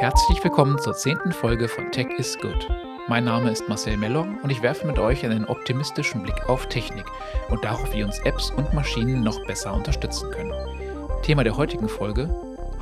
Herzlich 0.00 0.42
willkommen 0.42 0.78
zur 0.78 0.94
zehnten 0.94 1.30
Folge 1.30 1.68
von 1.68 1.92
Tech 1.92 2.06
is 2.16 2.38
Good. 2.38 2.66
Mein 3.08 3.24
Name 3.24 3.50
ist 3.50 3.68
Marcel 3.68 3.98
Mellor 3.98 4.26
und 4.42 4.48
ich 4.48 4.62
werfe 4.62 4.86
mit 4.86 4.98
euch 4.98 5.26
einen 5.26 5.44
optimistischen 5.44 6.22
Blick 6.22 6.48
auf 6.48 6.66
Technik 6.70 7.04
und 7.50 7.62
darauf, 7.62 7.92
wie 7.92 8.02
uns 8.02 8.18
Apps 8.20 8.50
und 8.50 8.72
Maschinen 8.72 9.22
noch 9.22 9.44
besser 9.44 9.74
unterstützen 9.74 10.30
können. 10.30 10.54
Thema 11.20 11.44
der 11.44 11.54
heutigen 11.54 11.86
Folge: 11.86 12.30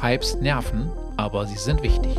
Hypes 0.00 0.36
nerven, 0.36 0.92
aber 1.16 1.44
sie 1.44 1.56
sind 1.56 1.82
wichtig. 1.82 2.14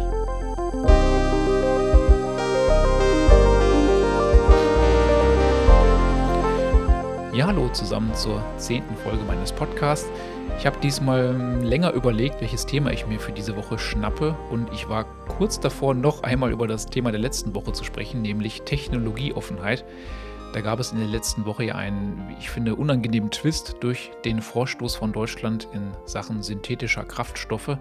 Ja, 7.31 7.47
hallo 7.47 7.69
zusammen 7.69 8.13
zur 8.15 8.43
zehnten 8.57 8.97
Folge 8.97 9.23
meines 9.23 9.53
Podcasts. 9.53 10.09
Ich 10.59 10.65
habe 10.65 10.77
diesmal 10.81 11.61
länger 11.63 11.93
überlegt, 11.93 12.41
welches 12.41 12.65
Thema 12.65 12.91
ich 12.91 13.07
mir 13.07 13.17
für 13.21 13.31
diese 13.31 13.55
Woche 13.55 13.79
schnappe 13.79 14.35
und 14.51 14.69
ich 14.73 14.89
war 14.89 15.05
kurz 15.29 15.57
davor, 15.57 15.93
noch 15.93 16.23
einmal 16.23 16.51
über 16.51 16.67
das 16.67 16.85
Thema 16.85 17.11
der 17.11 17.21
letzten 17.21 17.55
Woche 17.55 17.71
zu 17.71 17.85
sprechen, 17.85 18.21
nämlich 18.21 18.63
Technologieoffenheit. 18.63 19.85
Da 20.51 20.59
gab 20.59 20.81
es 20.81 20.91
in 20.91 20.99
der 20.99 21.07
letzten 21.07 21.45
Woche 21.45 21.63
ja 21.63 21.75
einen, 21.75 22.35
ich 22.37 22.49
finde, 22.49 22.75
unangenehmen 22.75 23.31
Twist 23.31 23.77
durch 23.79 24.11
den 24.25 24.41
Vorstoß 24.41 24.97
von 24.97 25.13
Deutschland 25.13 25.69
in 25.71 25.91
Sachen 26.03 26.43
synthetischer 26.43 27.05
Kraftstoffe. 27.05 27.77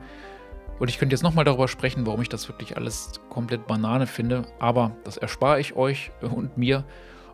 Und 0.79 0.89
ich 0.89 1.01
könnte 1.01 1.15
jetzt 1.15 1.25
nochmal 1.25 1.45
darüber 1.45 1.67
sprechen, 1.67 2.07
warum 2.07 2.23
ich 2.23 2.29
das 2.29 2.49
wirklich 2.49 2.77
alles 2.77 3.21
komplett 3.29 3.67
Banane 3.67 4.07
finde, 4.07 4.43
aber 4.61 4.93
das 5.03 5.17
erspare 5.17 5.59
ich 5.59 5.75
euch 5.75 6.13
und 6.21 6.57
mir. 6.57 6.85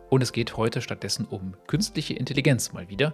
Und 0.09 0.23
es 0.23 0.31
geht 0.31 0.57
heute 0.57 0.81
stattdessen 0.81 1.25
um 1.29 1.53
künstliche 1.67 2.15
Intelligenz 2.15 2.73
mal 2.73 2.89
wieder. 2.89 3.13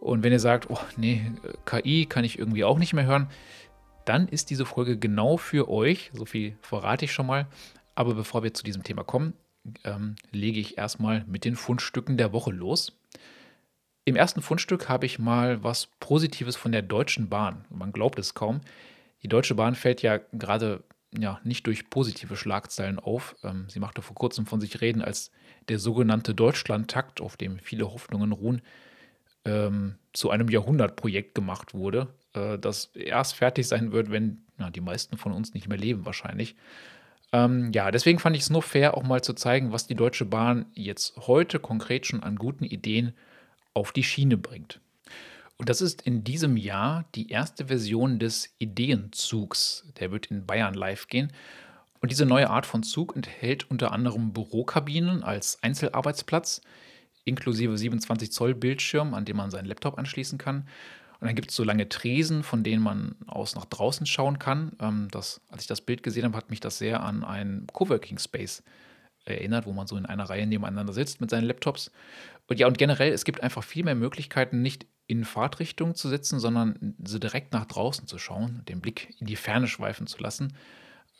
Und 0.00 0.22
wenn 0.22 0.32
ihr 0.32 0.40
sagt, 0.40 0.70
oh 0.70 0.78
nee, 0.96 1.32
KI 1.64 2.06
kann 2.06 2.24
ich 2.24 2.38
irgendwie 2.38 2.64
auch 2.64 2.78
nicht 2.78 2.92
mehr 2.92 3.06
hören, 3.06 3.28
dann 4.04 4.28
ist 4.28 4.50
diese 4.50 4.64
Folge 4.64 4.98
genau 4.98 5.36
für 5.36 5.68
euch. 5.68 6.10
So 6.14 6.24
viel 6.24 6.56
verrate 6.62 7.04
ich 7.04 7.12
schon 7.12 7.26
mal. 7.26 7.46
Aber 7.94 8.14
bevor 8.14 8.42
wir 8.42 8.54
zu 8.54 8.62
diesem 8.62 8.84
Thema 8.84 9.04
kommen, 9.04 9.34
ähm, 9.84 10.16
lege 10.30 10.60
ich 10.60 10.78
erstmal 10.78 11.24
mit 11.26 11.44
den 11.44 11.56
Fundstücken 11.56 12.16
der 12.16 12.32
Woche 12.32 12.50
los. 12.50 12.98
Im 14.04 14.16
ersten 14.16 14.40
Fundstück 14.40 14.88
habe 14.88 15.04
ich 15.04 15.18
mal 15.18 15.62
was 15.62 15.88
Positives 16.00 16.56
von 16.56 16.72
der 16.72 16.82
Deutschen 16.82 17.28
Bahn. 17.28 17.66
Man 17.68 17.92
glaubt 17.92 18.18
es 18.18 18.32
kaum. 18.34 18.62
Die 19.22 19.28
Deutsche 19.28 19.54
Bahn 19.54 19.74
fällt 19.74 20.00
ja 20.00 20.18
gerade 20.32 20.84
ja, 21.16 21.40
nicht 21.44 21.66
durch 21.66 21.90
positive 21.90 22.36
Schlagzeilen 22.36 22.98
auf. 22.98 23.36
Ähm, 23.42 23.66
sie 23.68 23.80
machte 23.80 24.02
vor 24.02 24.14
kurzem 24.14 24.46
von 24.46 24.60
sich 24.60 24.80
reden, 24.80 25.02
als 25.02 25.30
der 25.68 25.78
sogenannte 25.78 26.34
Deutschlandtakt, 26.34 27.20
auf 27.20 27.36
dem 27.36 27.58
viele 27.58 27.92
Hoffnungen 27.92 28.32
ruhen, 28.32 28.62
ähm, 29.48 29.96
zu 30.12 30.30
einem 30.30 30.48
Jahrhundertprojekt 30.48 31.34
gemacht 31.34 31.74
wurde, 31.74 32.08
äh, 32.34 32.58
das 32.58 32.86
erst 32.94 33.34
fertig 33.34 33.66
sein 33.66 33.92
wird, 33.92 34.10
wenn 34.10 34.42
na, 34.58 34.70
die 34.70 34.80
meisten 34.80 35.16
von 35.16 35.32
uns 35.32 35.54
nicht 35.54 35.68
mehr 35.68 35.78
leben 35.78 36.04
wahrscheinlich. 36.04 36.56
Ähm, 37.32 37.72
ja, 37.72 37.90
deswegen 37.90 38.18
fand 38.18 38.36
ich 38.36 38.42
es 38.42 38.50
nur 38.50 38.62
fair, 38.62 38.96
auch 38.96 39.02
mal 39.02 39.22
zu 39.22 39.34
zeigen, 39.34 39.72
was 39.72 39.86
die 39.86 39.94
Deutsche 39.94 40.24
Bahn 40.24 40.66
jetzt 40.74 41.16
heute 41.26 41.58
konkret 41.58 42.06
schon 42.06 42.22
an 42.22 42.36
guten 42.36 42.64
Ideen 42.64 43.12
auf 43.74 43.92
die 43.92 44.02
Schiene 44.02 44.36
bringt. 44.36 44.80
Und 45.56 45.68
das 45.68 45.80
ist 45.80 46.02
in 46.02 46.24
diesem 46.24 46.56
Jahr 46.56 47.04
die 47.14 47.30
erste 47.30 47.66
Version 47.66 48.18
des 48.18 48.54
Ideenzugs. 48.58 49.86
Der 49.98 50.10
wird 50.12 50.26
in 50.26 50.46
Bayern 50.46 50.74
live 50.74 51.08
gehen. 51.08 51.32
Und 52.00 52.12
diese 52.12 52.26
neue 52.26 52.48
Art 52.48 52.64
von 52.64 52.84
Zug 52.84 53.16
enthält 53.16 53.68
unter 53.68 53.92
anderem 53.92 54.32
Bürokabinen 54.32 55.24
als 55.24 55.62
Einzelarbeitsplatz, 55.62 56.62
inklusive 57.28 57.76
27 57.76 58.32
Zoll 58.32 58.54
Bildschirm, 58.54 59.14
an 59.14 59.24
dem 59.24 59.36
man 59.36 59.50
seinen 59.50 59.66
Laptop 59.66 59.98
anschließen 59.98 60.38
kann. 60.38 60.66
Und 61.20 61.26
dann 61.26 61.34
gibt 61.34 61.50
es 61.50 61.56
so 61.56 61.64
lange 61.64 61.88
Tresen, 61.88 62.42
von 62.42 62.62
denen 62.62 62.82
man 62.82 63.16
aus 63.26 63.56
nach 63.56 63.64
draußen 63.64 64.06
schauen 64.06 64.38
kann. 64.38 64.72
Ähm, 64.80 65.08
das, 65.10 65.40
als 65.48 65.62
ich 65.62 65.68
das 65.68 65.80
Bild 65.80 66.02
gesehen 66.02 66.24
habe, 66.24 66.36
hat 66.36 66.50
mich 66.50 66.60
das 66.60 66.78
sehr 66.78 67.02
an 67.02 67.24
einen 67.24 67.66
Coworking 67.72 68.18
Space 68.18 68.62
erinnert, 69.24 69.66
wo 69.66 69.72
man 69.72 69.86
so 69.86 69.96
in 69.96 70.06
einer 70.06 70.30
Reihe 70.30 70.46
nebeneinander 70.46 70.92
sitzt 70.92 71.20
mit 71.20 71.30
seinen 71.30 71.44
Laptops. 71.44 71.90
Und 72.46 72.58
ja, 72.58 72.66
und 72.66 72.78
generell, 72.78 73.12
es 73.12 73.24
gibt 73.24 73.42
einfach 73.42 73.62
viel 73.62 73.84
mehr 73.84 73.94
Möglichkeiten, 73.94 74.62
nicht 74.62 74.86
in 75.06 75.24
Fahrtrichtung 75.24 75.94
zu 75.94 76.08
sitzen, 76.08 76.38
sondern 76.38 76.94
so 77.04 77.18
direkt 77.18 77.52
nach 77.52 77.66
draußen 77.66 78.06
zu 78.06 78.18
schauen, 78.18 78.62
den 78.68 78.80
Blick 78.80 79.14
in 79.18 79.26
die 79.26 79.36
Ferne 79.36 79.66
schweifen 79.66 80.06
zu 80.06 80.18
lassen. 80.22 80.54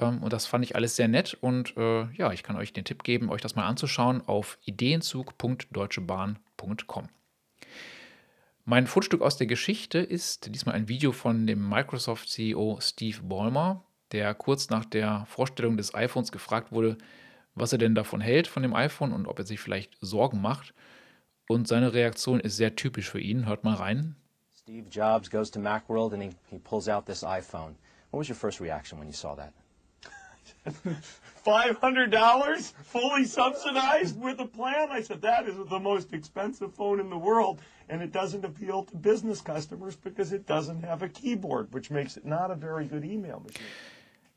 Ähm, 0.00 0.22
und 0.22 0.32
das 0.32 0.46
fand 0.46 0.64
ich 0.64 0.76
alles 0.76 0.96
sehr 0.96 1.08
nett. 1.08 1.36
Und 1.40 1.76
äh, 1.76 2.06
ja, 2.12 2.32
ich 2.32 2.42
kann 2.42 2.56
euch 2.56 2.72
den 2.72 2.84
Tipp 2.84 3.04
geben, 3.04 3.28
euch 3.30 3.42
das 3.42 3.54
mal 3.56 3.66
anzuschauen 3.66 4.22
auf 4.26 4.58
ideenzug.deutschebahn.com. 4.64 7.08
Mein 8.64 8.86
Fundstück 8.86 9.20
aus 9.22 9.36
der 9.38 9.46
Geschichte 9.46 9.98
ist 9.98 10.54
diesmal 10.54 10.74
ein 10.74 10.88
Video 10.88 11.12
von 11.12 11.46
dem 11.46 11.66
Microsoft-CEO 11.68 12.78
Steve 12.82 13.22
Ballmer, 13.22 13.84
der 14.12 14.34
kurz 14.34 14.68
nach 14.68 14.84
der 14.84 15.24
Vorstellung 15.26 15.78
des 15.78 15.94
iPhones 15.94 16.32
gefragt 16.32 16.70
wurde, 16.70 16.98
was 17.54 17.72
er 17.72 17.78
denn 17.78 17.94
davon 17.94 18.20
hält, 18.20 18.46
von 18.46 18.62
dem 18.62 18.74
iPhone 18.74 19.12
und 19.12 19.26
ob 19.26 19.38
er 19.38 19.46
sich 19.46 19.58
vielleicht 19.58 19.96
Sorgen 20.00 20.42
macht. 20.42 20.74
Und 21.48 21.66
seine 21.66 21.94
Reaktion 21.94 22.40
ist 22.40 22.58
sehr 22.58 22.76
typisch 22.76 23.08
für 23.08 23.20
ihn. 23.20 23.46
Hört 23.46 23.64
mal 23.64 23.74
rein. 23.74 24.16
Steve 24.54 24.86
Jobs 24.90 25.30
goes 25.30 25.50
to 25.50 25.58
Macworld 25.58 26.12
and 26.12 26.22
he, 26.22 26.28
he 26.50 26.58
pulls 26.58 26.88
out 26.88 27.06
this 27.06 27.24
iPhone. 27.24 27.74
What 28.10 28.20
was 28.20 28.28
your 28.28 28.36
first 28.36 28.60
reaction 28.60 28.98
when 28.98 29.08
you 29.08 29.14
saw 29.14 29.34
that? 29.34 29.54
$500 31.46 32.72
fully 32.84 33.24
subsidized 33.24 34.20
with 34.20 34.40
a 34.40 34.46
plan. 34.46 34.90
I 34.90 35.02
said, 35.02 35.22
that 35.22 35.48
is 35.48 35.56
the 35.68 35.80
most 35.80 36.12
expensive 36.12 36.74
phone 36.74 37.00
in 37.00 37.08
the 37.10 37.16
world. 37.16 37.60
And 37.88 38.02
it 38.02 38.12
doesn't 38.12 38.44
appeal 38.44 38.84
to 38.84 38.96
business 38.96 39.42
customers 39.42 39.96
because 39.96 40.32
it 40.34 40.46
doesn't 40.46 40.84
have 40.84 41.02
a 41.02 41.08
keyboard, 41.08 41.72
which 41.72 41.90
makes 41.90 42.16
it 42.16 42.24
not 42.24 42.50
a 42.50 42.54
very 42.54 42.86
good 42.86 43.04
email 43.04 43.40
machine. 43.40 43.66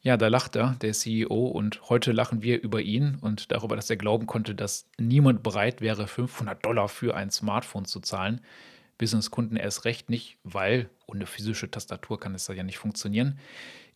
Ja, 0.03 0.17
da 0.17 0.29
lacht 0.29 0.55
er, 0.55 0.77
der 0.81 0.93
CEO, 0.93 1.45
und 1.45 1.87
heute 1.87 2.11
lachen 2.11 2.41
wir 2.41 2.63
über 2.63 2.81
ihn 2.81 3.19
und 3.21 3.51
darüber, 3.51 3.75
dass 3.75 3.87
er 3.87 3.97
glauben 3.97 4.25
konnte, 4.25 4.55
dass 4.55 4.89
niemand 4.97 5.43
bereit 5.43 5.79
wäre, 5.79 6.07
500 6.07 6.65
Dollar 6.65 6.89
für 6.89 7.15
ein 7.15 7.29
Smartphone 7.29 7.85
zu 7.85 7.99
zahlen. 7.99 8.41
Businesskunden 8.97 9.57
erst 9.57 9.85
recht 9.85 10.09
nicht, 10.09 10.39
weil 10.43 10.89
ohne 11.05 11.27
physische 11.27 11.69
Tastatur 11.69 12.19
kann 12.19 12.33
es 12.33 12.47
ja 12.47 12.63
nicht 12.63 12.79
funktionieren. 12.79 13.37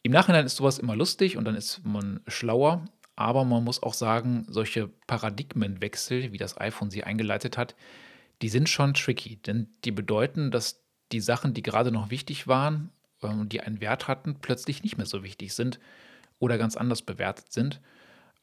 Im 0.05 0.11
Nachhinein 0.11 0.45
ist 0.45 0.57
sowas 0.57 0.77
immer 0.77 0.95
lustig 0.95 1.35
und 1.35 1.45
dann 1.45 1.55
ist 1.55 1.83
man 1.83 2.19
schlauer, 2.27 2.85
aber 3.15 3.43
man 3.43 3.63
muss 3.63 3.81
auch 3.81 3.95
sagen, 3.95 4.45
solche 4.47 4.87
Paradigmenwechsel, 5.07 6.31
wie 6.31 6.37
das 6.37 6.61
iPhone 6.61 6.91
sie 6.91 7.03
eingeleitet 7.03 7.57
hat, 7.57 7.75
die 8.43 8.49
sind 8.49 8.69
schon 8.69 8.93
tricky, 8.93 9.37
denn 9.37 9.67
die 9.83 9.89
bedeuten, 9.89 10.51
dass 10.51 10.85
die 11.11 11.21
Sachen, 11.21 11.55
die 11.55 11.63
gerade 11.63 11.91
noch 11.91 12.11
wichtig 12.11 12.45
waren 12.45 12.91
und 13.21 13.31
ähm, 13.31 13.49
die 13.49 13.61
einen 13.61 13.81
Wert 13.81 14.07
hatten, 14.07 14.35
plötzlich 14.41 14.83
nicht 14.83 14.95
mehr 14.95 15.07
so 15.07 15.23
wichtig 15.23 15.55
sind 15.55 15.79
oder 16.37 16.59
ganz 16.59 16.77
anders 16.77 17.01
bewertet 17.01 17.51
sind. 17.51 17.81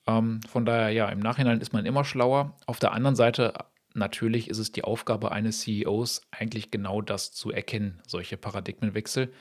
Ähm, 0.09 0.41
von 0.49 0.67
daher, 0.67 0.91
ja, 0.91 1.11
im 1.11 1.21
Nachhinein 1.21 1.61
ist 1.61 1.73
man 1.73 1.87
immer 1.87 2.05
schlauer. 2.05 2.57
Auf 2.67 2.81
der 2.81 2.91
anderen 2.91 3.15
Seite, 3.15 3.55
natürlich 3.95 4.51
ist 4.51 4.59
es 4.59 4.73
die 4.73 4.83
Aufgabe 4.83 5.31
eines 5.31 5.61
CEOs, 5.61 6.23
eigentlich 6.33 6.73
genau 6.73 7.03
das 7.03 7.31
zu 7.31 7.53
erkennen, 7.53 8.01
solche 8.05 8.37
Paradigmenwechsel. 8.37 9.33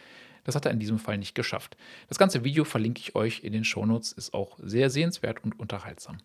Das 0.44 0.56
hat 0.56 0.66
er 0.66 0.72
in 0.72 0.80
diesem 0.80 1.00
Fall 1.00 1.18
nicht 1.18 1.36
geschafft. 1.36 1.78
Das 2.10 2.18
ganze 2.18 2.44
Video 2.44 2.64
verlinke 2.64 3.00
ich 3.00 3.16
euch 3.16 3.44
in 3.44 3.54
den 3.54 3.64
Shownotes, 3.64 4.12
ist 4.12 4.34
auch 4.34 4.58
sehr 4.62 4.90
sehenswert 4.90 5.44
und 5.44 5.60
unterhaltsam. 5.60 6.18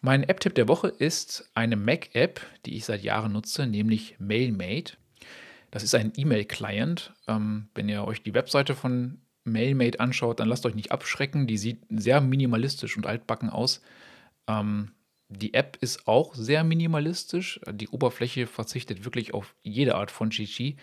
Mein 0.00 0.24
App-Tipp 0.24 0.54
der 0.54 0.68
Woche 0.68 0.88
ist 0.88 1.48
eine 1.54 1.76
Mac-App, 1.76 2.40
die 2.66 2.76
ich 2.76 2.84
seit 2.84 3.02
Jahren 3.04 3.32
nutze, 3.32 3.66
nämlich 3.66 4.16
MailMate. 4.18 4.94
Das 5.70 5.84
ist 5.84 5.94
ein 5.94 6.12
E-Mail-Client. 6.16 7.14
Ähm, 7.28 7.68
wenn 7.74 7.88
ihr 7.88 8.04
euch 8.04 8.22
die 8.22 8.34
Webseite 8.34 8.74
von 8.74 9.20
MailMate 9.44 10.00
anschaut, 10.00 10.40
dann 10.40 10.48
lasst 10.48 10.66
euch 10.66 10.74
nicht 10.74 10.90
abschrecken. 10.90 11.46
Die 11.46 11.56
sieht 11.56 11.82
sehr 11.88 12.20
minimalistisch 12.20 12.96
und 12.96 13.06
altbacken 13.06 13.48
aus. 13.48 13.80
Ähm, 14.48 14.90
die 15.28 15.54
App 15.54 15.78
ist 15.80 16.06
auch 16.06 16.34
sehr 16.34 16.64
minimalistisch. 16.64 17.60
Die 17.70 17.88
Oberfläche 17.88 18.46
verzichtet 18.46 19.04
wirklich 19.04 19.34
auf 19.34 19.54
jede 19.62 19.94
Art 19.94 20.10
von 20.10 20.30
GG 20.30 20.76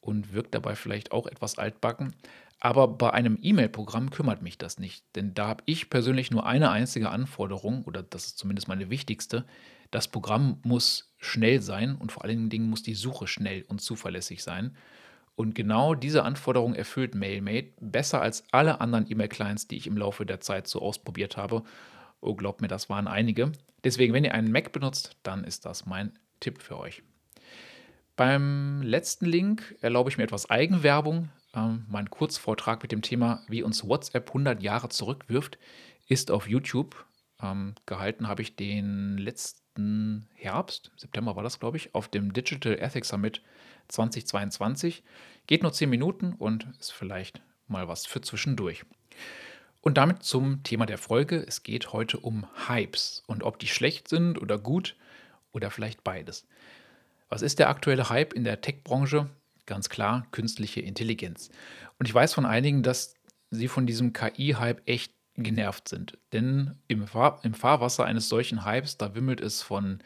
und 0.00 0.32
wirkt 0.32 0.54
dabei 0.54 0.74
vielleicht 0.74 1.12
auch 1.12 1.26
etwas 1.26 1.58
altbacken. 1.58 2.14
Aber 2.60 2.88
bei 2.88 3.12
einem 3.12 3.38
E-Mail-Programm 3.40 4.10
kümmert 4.10 4.42
mich 4.42 4.58
das 4.58 4.78
nicht, 4.78 5.04
denn 5.14 5.34
da 5.34 5.48
habe 5.48 5.62
ich 5.66 5.90
persönlich 5.90 6.30
nur 6.30 6.44
eine 6.44 6.70
einzige 6.70 7.10
Anforderung, 7.10 7.84
oder 7.84 8.02
das 8.02 8.26
ist 8.26 8.38
zumindest 8.38 8.68
meine 8.68 8.90
wichtigste. 8.90 9.44
Das 9.90 10.08
Programm 10.08 10.58
muss 10.64 11.14
schnell 11.18 11.62
sein 11.62 11.94
und 11.94 12.12
vor 12.12 12.24
allen 12.24 12.50
Dingen 12.50 12.68
muss 12.68 12.82
die 12.82 12.94
Suche 12.94 13.26
schnell 13.26 13.64
und 13.68 13.80
zuverlässig 13.80 14.42
sein. 14.42 14.76
Und 15.36 15.54
genau 15.54 15.94
diese 15.94 16.24
Anforderung 16.24 16.74
erfüllt 16.74 17.14
MailMate 17.14 17.72
besser 17.80 18.20
als 18.20 18.42
alle 18.50 18.80
anderen 18.80 19.08
E-Mail-Clients, 19.08 19.68
die 19.68 19.76
ich 19.76 19.86
im 19.86 19.96
Laufe 19.96 20.26
der 20.26 20.40
Zeit 20.40 20.66
so 20.66 20.82
ausprobiert 20.82 21.36
habe. 21.36 21.62
Oh, 22.20 22.34
glaubt 22.34 22.60
mir, 22.60 22.66
das 22.66 22.90
waren 22.90 23.06
einige. 23.06 23.52
Deswegen, 23.84 24.12
wenn 24.12 24.24
ihr 24.24 24.34
einen 24.34 24.50
Mac 24.50 24.72
benutzt, 24.72 25.16
dann 25.22 25.44
ist 25.44 25.64
das 25.64 25.86
mein 25.86 26.18
Tipp 26.40 26.60
für 26.60 26.76
euch. 26.76 27.04
Beim 28.18 28.82
letzten 28.82 29.26
Link 29.26 29.76
erlaube 29.80 30.10
ich 30.10 30.18
mir 30.18 30.24
etwas 30.24 30.50
Eigenwerbung. 30.50 31.28
Ähm, 31.54 31.86
mein 31.88 32.10
Kurzvortrag 32.10 32.82
mit 32.82 32.90
dem 32.90 33.00
Thema, 33.00 33.44
wie 33.46 33.62
uns 33.62 33.86
WhatsApp 33.86 34.26
100 34.26 34.60
Jahre 34.60 34.88
zurückwirft, 34.88 35.56
ist 36.08 36.32
auf 36.32 36.48
YouTube. 36.48 37.06
Ähm, 37.40 37.76
gehalten 37.86 38.26
habe 38.26 38.42
ich 38.42 38.56
den 38.56 39.18
letzten 39.18 40.26
Herbst, 40.34 40.90
September 40.96 41.36
war 41.36 41.44
das, 41.44 41.60
glaube 41.60 41.76
ich, 41.76 41.94
auf 41.94 42.08
dem 42.08 42.32
Digital 42.32 42.76
Ethics 42.80 43.10
Summit 43.10 43.40
2022. 43.86 45.04
Geht 45.46 45.62
nur 45.62 45.72
10 45.72 45.88
Minuten 45.88 46.32
und 46.32 46.66
ist 46.80 46.92
vielleicht 46.92 47.40
mal 47.68 47.86
was 47.86 48.04
für 48.04 48.20
zwischendurch. 48.20 48.84
Und 49.80 49.96
damit 49.96 50.24
zum 50.24 50.64
Thema 50.64 50.86
der 50.86 50.98
Folge. 50.98 51.44
Es 51.46 51.62
geht 51.62 51.92
heute 51.92 52.18
um 52.18 52.48
Hypes 52.66 53.22
und 53.28 53.44
ob 53.44 53.60
die 53.60 53.68
schlecht 53.68 54.08
sind 54.08 54.42
oder 54.42 54.58
gut 54.58 54.96
oder 55.52 55.70
vielleicht 55.70 56.02
beides. 56.02 56.48
Was 57.28 57.42
ist 57.42 57.58
der 57.58 57.68
aktuelle 57.68 58.08
Hype 58.08 58.32
in 58.32 58.44
der 58.44 58.60
Tech-Branche? 58.60 59.28
Ganz 59.66 59.88
klar, 59.88 60.26
künstliche 60.30 60.80
Intelligenz. 60.80 61.50
Und 61.98 62.06
ich 62.08 62.14
weiß 62.14 62.32
von 62.32 62.46
einigen, 62.46 62.82
dass 62.82 63.14
sie 63.50 63.68
von 63.68 63.86
diesem 63.86 64.12
KI-Hype 64.12 64.82
echt 64.86 65.12
genervt 65.34 65.88
sind. 65.88 66.18
Denn 66.32 66.78
im, 66.88 67.06
Fahr 67.06 67.40
im 67.42 67.54
Fahrwasser 67.54 68.04
eines 68.04 68.28
solchen 68.28 68.64
Hypes, 68.64 68.96
da 68.96 69.14
wimmelt 69.14 69.40
es 69.40 69.62
von 69.62 70.00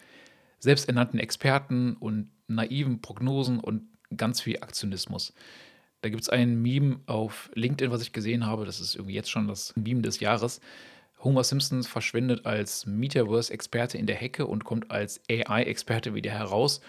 selbsternannten 0.58 1.18
Experten 1.18 1.94
und 1.96 2.30
naiven 2.48 3.00
Prognosen 3.00 3.58
und 3.60 3.88
ganz 4.16 4.40
viel 4.40 4.58
Aktionismus. 4.60 5.32
Da 6.02 6.08
gibt 6.08 6.22
es 6.22 6.28
ein 6.28 6.60
Meme 6.60 7.00
auf 7.06 7.50
LinkedIn, 7.54 7.92
was 7.92 8.02
ich 8.02 8.12
gesehen 8.12 8.46
habe. 8.46 8.66
Das 8.66 8.80
ist 8.80 8.96
irgendwie 8.96 9.14
jetzt 9.14 9.30
schon 9.30 9.48
das 9.48 9.74
Meme 9.76 10.02
des 10.02 10.20
Jahres. 10.20 10.60
Homer 11.22 11.44
Simpson 11.44 11.84
verschwindet 11.84 12.46
als 12.46 12.84
Metaverse-Experte 12.86 13.96
in 13.96 14.06
der 14.06 14.16
Hecke 14.16 14.46
und 14.46 14.64
kommt 14.64 14.90
als 14.90 15.20
AI-Experte 15.30 16.14
wieder 16.14 16.32
heraus. 16.32 16.80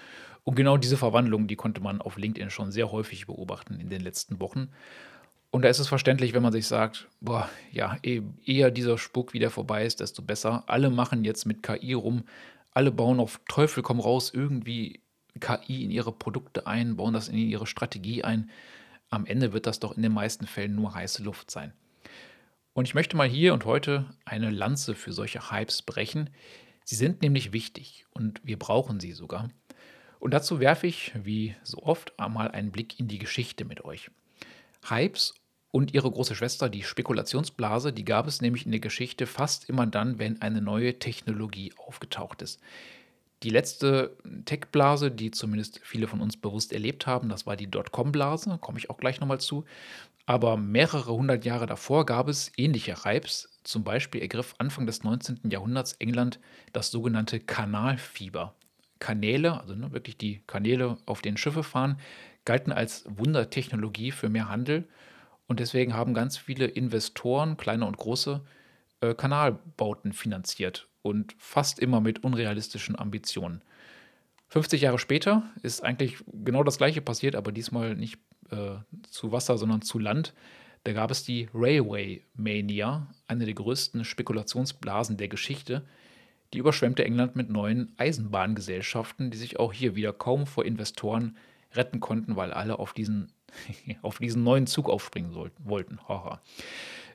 Und 0.43 0.55
genau 0.55 0.77
diese 0.77 0.97
Verwandlung, 0.97 1.47
die 1.47 1.55
konnte 1.55 1.81
man 1.81 2.01
auf 2.01 2.17
LinkedIn 2.17 2.49
schon 2.49 2.71
sehr 2.71 2.91
häufig 2.91 3.27
beobachten 3.27 3.79
in 3.79 3.89
den 3.89 4.01
letzten 4.01 4.39
Wochen. 4.39 4.69
Und 5.51 5.61
da 5.61 5.69
ist 5.69 5.79
es 5.79 5.87
verständlich, 5.87 6.33
wenn 6.33 6.43
man 6.43 6.51
sich 6.51 6.67
sagt, 6.67 7.07
boah, 7.21 7.47
ja, 7.71 7.97
eher 8.01 8.71
dieser 8.71 8.97
Spuk 8.97 9.33
wieder 9.33 9.51
vorbei 9.51 9.85
ist, 9.85 9.99
desto 9.99 10.21
besser. 10.21 10.63
Alle 10.67 10.89
machen 10.89 11.23
jetzt 11.23 11.45
mit 11.45 11.61
KI 11.61 11.93
rum, 11.93 12.23
alle 12.71 12.91
bauen 12.91 13.19
auf 13.19 13.39
Teufel 13.47 13.83
komm 13.83 13.99
raus 13.99 14.31
irgendwie 14.33 15.01
KI 15.39 15.83
in 15.83 15.91
ihre 15.91 16.11
Produkte 16.11 16.67
ein, 16.67 16.95
bauen 16.97 17.13
das 17.13 17.29
in 17.29 17.37
ihre 17.37 17.67
Strategie 17.67 18.23
ein. 18.23 18.49
Am 19.09 19.25
Ende 19.25 19.53
wird 19.53 19.67
das 19.67 19.79
doch 19.79 19.95
in 19.95 20.01
den 20.01 20.11
meisten 20.11 20.47
Fällen 20.47 20.75
nur 20.75 20.95
heiße 20.95 21.23
Luft 21.23 21.51
sein. 21.51 21.73
Und 22.73 22.87
ich 22.87 22.95
möchte 22.95 23.15
mal 23.15 23.27
hier 23.27 23.53
und 23.53 23.65
heute 23.65 24.05
eine 24.25 24.49
Lanze 24.49 24.95
für 24.95 25.13
solche 25.13 25.51
Hypes 25.51 25.83
brechen. 25.83 26.31
Sie 26.83 26.95
sind 26.95 27.21
nämlich 27.21 27.53
wichtig 27.53 28.05
und 28.11 28.41
wir 28.43 28.57
brauchen 28.57 28.99
sie 28.99 29.11
sogar. 29.11 29.49
Und 30.23 30.33
dazu 30.33 30.61
werfe 30.61 30.87
ich, 30.87 31.11
wie 31.21 31.53
so 31.63 31.83
oft, 31.83 32.17
einmal 32.17 32.49
einen 32.49 32.71
Blick 32.71 32.97
in 32.97 33.09
die 33.09 33.19
Geschichte 33.19 33.65
mit 33.65 33.83
euch. 33.83 34.09
Hypes 34.87 35.33
und 35.69 35.93
ihre 35.93 36.09
große 36.09 36.33
Schwester, 36.33 36.69
die 36.69 36.83
Spekulationsblase, 36.83 37.91
die 37.91 38.05
gab 38.05 38.25
es 38.25 38.39
nämlich 38.39 38.63
in 38.63 38.71
der 38.71 38.79
Geschichte 38.79 39.27
fast 39.27 39.67
immer 39.67 39.85
dann, 39.85 40.19
wenn 40.19 40.41
eine 40.41 40.61
neue 40.61 40.97
Technologie 40.97 41.73
aufgetaucht 41.75 42.41
ist. 42.41 42.61
Die 43.43 43.49
letzte 43.49 44.15
Tech-Blase, 44.45 45.11
die 45.11 45.31
zumindest 45.31 45.81
viele 45.83 46.07
von 46.07 46.21
uns 46.21 46.37
bewusst 46.37 46.71
erlebt 46.71 47.05
haben, 47.05 47.27
das 47.27 47.45
war 47.45 47.57
die 47.57 47.69
Dotcom-Blase, 47.69 48.59
komme 48.61 48.79
ich 48.79 48.89
auch 48.89 48.97
gleich 48.99 49.19
nochmal 49.19 49.41
zu. 49.41 49.65
Aber 50.25 50.55
mehrere 50.55 51.11
hundert 51.11 51.43
Jahre 51.43 51.65
davor 51.65 52.05
gab 52.05 52.29
es 52.29 52.49
ähnliche 52.55 53.03
Hypes. 53.03 53.49
Zum 53.65 53.83
Beispiel 53.83 54.21
ergriff 54.21 54.55
Anfang 54.57 54.85
des 54.85 55.03
19. 55.03 55.49
Jahrhunderts 55.49 55.97
England 55.99 56.39
das 56.71 56.91
sogenannte 56.91 57.41
Kanalfieber. 57.41 58.55
Kanäle, 59.03 59.59
also 59.59 59.75
ne, 59.75 59.91
wirklich 59.91 60.17
die 60.17 60.41
Kanäle, 60.47 60.97
auf 61.05 61.21
denen 61.21 61.35
Schiffe 61.35 61.61
fahren, 61.61 61.99
galten 62.45 62.71
als 62.71 63.03
Wundertechnologie 63.09 64.11
für 64.11 64.29
mehr 64.29 64.47
Handel. 64.47 64.87
Und 65.45 65.59
deswegen 65.59 65.93
haben 65.93 66.13
ganz 66.13 66.37
viele 66.37 66.65
Investoren, 66.65 67.57
kleine 67.57 67.85
und 67.85 67.97
große, 67.97 68.41
äh, 69.01 69.13
Kanalbauten 69.13 70.13
finanziert 70.13 70.87
und 71.01 71.35
fast 71.37 71.79
immer 71.79 71.99
mit 71.99 72.23
unrealistischen 72.23 72.97
Ambitionen. 72.97 73.61
50 74.47 74.81
Jahre 74.81 74.99
später 74.99 75.43
ist 75.63 75.83
eigentlich 75.83 76.23
genau 76.31 76.63
das 76.63 76.77
gleiche 76.77 77.01
passiert, 77.01 77.35
aber 77.35 77.51
diesmal 77.51 77.95
nicht 77.95 78.19
äh, 78.51 78.75
zu 79.09 79.33
Wasser, 79.33 79.57
sondern 79.57 79.81
zu 79.81 79.99
Land. 79.99 80.33
Da 80.85 80.93
gab 80.93 81.11
es 81.11 81.25
die 81.25 81.49
Railway 81.53 82.23
Mania, 82.35 83.07
eine 83.27 83.43
der 83.43 83.53
größten 83.53 84.05
Spekulationsblasen 84.05 85.17
der 85.17 85.27
Geschichte. 85.27 85.83
Die 86.53 86.59
überschwemmte 86.59 87.03
England 87.03 87.35
mit 87.35 87.49
neuen 87.49 87.93
Eisenbahngesellschaften, 87.97 89.31
die 89.31 89.37
sich 89.37 89.59
auch 89.59 89.73
hier 89.73 89.95
wieder 89.95 90.13
kaum 90.13 90.45
vor 90.45 90.65
Investoren 90.65 91.37
retten 91.73 91.99
konnten, 91.99 92.35
weil 92.35 92.53
alle 92.53 92.79
auf 92.79 92.93
diesen, 92.93 93.31
auf 94.01 94.19
diesen 94.19 94.43
neuen 94.43 94.67
Zug 94.67 94.89
aufspringen 94.89 95.31
sollten, 95.31 95.65
wollten. 95.67 95.99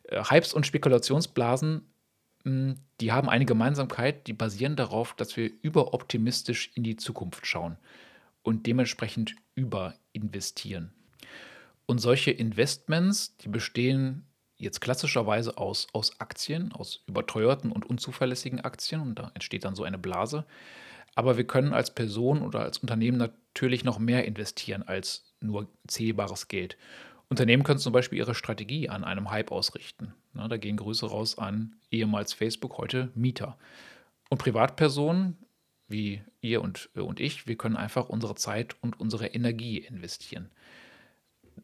Äh, 0.04 0.24
Hypes 0.24 0.52
und 0.52 0.66
Spekulationsblasen 0.66 1.82
hm, 2.44 2.76
die 3.00 3.12
haben 3.12 3.28
eine 3.28 3.44
Gemeinsamkeit, 3.44 4.26
die 4.26 4.32
basieren 4.32 4.76
darauf, 4.76 5.14
dass 5.14 5.36
wir 5.36 5.50
überoptimistisch 5.62 6.70
in 6.74 6.82
die 6.82 6.96
Zukunft 6.96 7.46
schauen 7.46 7.76
und 8.42 8.66
dementsprechend 8.66 9.36
überinvestieren. 9.54 10.92
Und 11.86 11.98
solche 11.98 12.30
Investments, 12.30 13.36
die 13.38 13.48
bestehen 13.48 14.24
jetzt 14.58 14.80
klassischerweise 14.80 15.56
aus, 15.56 15.86
aus 15.92 16.20
Aktien, 16.20 16.72
aus 16.72 17.02
überteuerten 17.06 17.72
und 17.72 17.86
unzuverlässigen 17.86 18.60
Aktien 18.60 19.00
und 19.00 19.18
da 19.18 19.30
entsteht 19.34 19.64
dann 19.64 19.74
so 19.74 19.84
eine 19.84 19.98
Blase. 19.98 20.44
Aber 21.14 21.36
wir 21.36 21.46
können 21.46 21.72
als 21.72 21.94
Person 21.94 22.42
oder 22.42 22.60
als 22.60 22.78
Unternehmen 22.78 23.18
natürlich 23.18 23.84
noch 23.84 23.98
mehr 23.98 24.24
investieren 24.24 24.82
als 24.82 25.34
nur 25.40 25.68
zählbares 25.86 26.48
Geld. 26.48 26.76
Unternehmen 27.28 27.62
können 27.62 27.78
zum 27.78 27.92
Beispiel 27.92 28.18
ihre 28.18 28.34
Strategie 28.34 28.88
an 28.88 29.04
einem 29.04 29.30
Hype 29.30 29.52
ausrichten. 29.52 30.14
Na, 30.32 30.48
da 30.48 30.56
gehen 30.56 30.76
Grüße 30.76 31.06
raus 31.06 31.38
an 31.38 31.76
ehemals 31.90 32.32
Facebook, 32.32 32.78
heute 32.78 33.10
Mieter. 33.14 33.58
Und 34.30 34.38
Privatpersonen 34.38 35.36
wie 35.88 36.22
ihr 36.40 36.62
und, 36.62 36.90
äh, 36.94 37.00
und 37.00 37.18
ich, 37.18 37.46
wir 37.46 37.56
können 37.56 37.76
einfach 37.76 38.08
unsere 38.08 38.34
Zeit 38.34 38.76
und 38.82 39.00
unsere 39.00 39.28
Energie 39.28 39.78
investieren. 39.78 40.50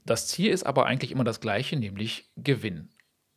Das 0.05 0.29
Ziel 0.29 0.51
ist 0.51 0.65
aber 0.65 0.87
eigentlich 0.87 1.13
immer 1.13 1.25
das 1.25 1.41
gleiche, 1.41 1.77
nämlich 1.77 2.31
Gewinn. 2.37 2.91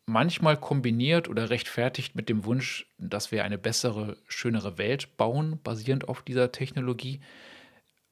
Manchmal 0.05 0.57
kombiniert 0.57 1.27
oder 1.27 1.49
rechtfertigt 1.49 2.15
mit 2.15 2.29
dem 2.29 2.45
Wunsch, 2.45 2.87
dass 2.97 3.31
wir 3.31 3.43
eine 3.43 3.57
bessere, 3.57 4.17
schönere 4.27 4.77
Welt 4.77 5.17
bauen, 5.17 5.59
basierend 5.63 6.07
auf 6.07 6.21
dieser 6.21 6.51
Technologie. 6.51 7.19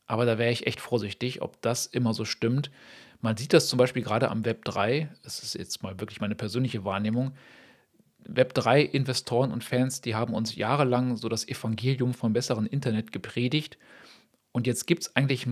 Aber 0.05 0.25
da 0.25 0.37
wäre 0.37 0.51
ich 0.51 0.67
echt 0.67 0.81
vorsichtig, 0.81 1.41
ob 1.41 1.61
das 1.61 1.85
immer 1.85 2.13
so 2.13 2.25
stimmt. 2.25 2.69
Man 3.21 3.37
sieht 3.37 3.53
das 3.53 3.69
zum 3.69 3.77
Beispiel 3.77 4.03
gerade 4.03 4.29
am 4.29 4.45
Web 4.45 4.65
3, 4.65 5.09
das 5.23 5.41
ist 5.41 5.55
jetzt 5.55 5.83
mal 5.83 5.99
wirklich 5.99 6.19
meine 6.19 6.35
persönliche 6.35 6.83
Wahrnehmung. 6.83 7.33
Web 8.27 8.53
3 8.53 8.81
Investoren 8.81 9.51
und 9.51 9.63
Fans, 9.63 10.01
die 10.01 10.15
haben 10.15 10.33
uns 10.33 10.55
jahrelang 10.55 11.15
so 11.15 11.29
das 11.29 11.47
Evangelium 11.47 12.13
vom 12.13 12.33
besseren 12.33 12.65
Internet 12.65 13.11
gepredigt. 13.11 13.77
Und 14.51 14.67
jetzt 14.67 14.85
gibt 14.85 15.03
es 15.03 15.15
eigentlich 15.15 15.47